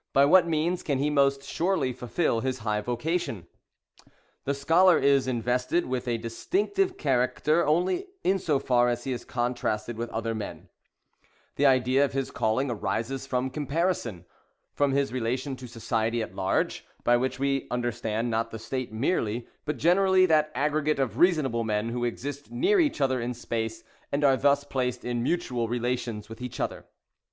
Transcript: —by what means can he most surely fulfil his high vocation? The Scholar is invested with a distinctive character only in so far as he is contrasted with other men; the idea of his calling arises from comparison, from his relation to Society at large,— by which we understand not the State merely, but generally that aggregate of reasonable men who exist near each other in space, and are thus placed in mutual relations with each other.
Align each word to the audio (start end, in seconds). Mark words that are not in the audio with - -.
—by 0.12 0.24
what 0.24 0.46
means 0.46 0.80
can 0.84 1.00
he 1.00 1.10
most 1.10 1.42
surely 1.42 1.92
fulfil 1.92 2.38
his 2.38 2.60
high 2.60 2.80
vocation? 2.80 3.48
The 4.44 4.54
Scholar 4.54 4.96
is 4.96 5.26
invested 5.26 5.86
with 5.86 6.06
a 6.06 6.18
distinctive 6.18 6.96
character 6.96 7.66
only 7.66 8.06
in 8.22 8.38
so 8.38 8.60
far 8.60 8.88
as 8.88 9.02
he 9.02 9.10
is 9.12 9.24
contrasted 9.24 9.96
with 9.96 10.08
other 10.10 10.36
men; 10.36 10.68
the 11.56 11.66
idea 11.66 12.04
of 12.04 12.12
his 12.12 12.30
calling 12.30 12.70
arises 12.70 13.26
from 13.26 13.50
comparison, 13.50 14.24
from 14.72 14.92
his 14.92 15.12
relation 15.12 15.56
to 15.56 15.66
Society 15.66 16.22
at 16.22 16.32
large,— 16.36 16.86
by 17.02 17.16
which 17.16 17.40
we 17.40 17.66
understand 17.68 18.30
not 18.30 18.52
the 18.52 18.60
State 18.60 18.92
merely, 18.92 19.48
but 19.64 19.78
generally 19.78 20.26
that 20.26 20.52
aggregate 20.54 21.00
of 21.00 21.18
reasonable 21.18 21.64
men 21.64 21.88
who 21.88 22.04
exist 22.04 22.52
near 22.52 22.78
each 22.78 23.00
other 23.00 23.20
in 23.20 23.34
space, 23.34 23.82
and 24.12 24.22
are 24.22 24.36
thus 24.36 24.62
placed 24.62 25.04
in 25.04 25.24
mutual 25.24 25.66
relations 25.66 26.28
with 26.28 26.40
each 26.40 26.60
other. 26.60 26.86